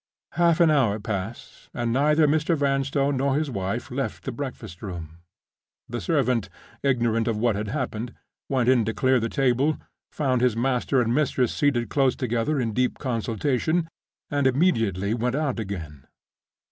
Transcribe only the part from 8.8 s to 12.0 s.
to clear the table—found his master and mistress seated